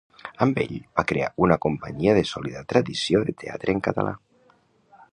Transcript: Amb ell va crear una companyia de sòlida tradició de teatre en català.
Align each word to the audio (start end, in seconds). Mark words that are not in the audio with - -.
Amb 0.45 0.61
ell 0.61 0.71
va 0.99 1.03
crear 1.11 1.27
una 1.47 1.59
companyia 1.67 2.17
de 2.21 2.25
sòlida 2.31 2.65
tradició 2.75 3.25
de 3.31 3.39
teatre 3.45 3.77
en 3.79 3.89
català. 3.91 4.19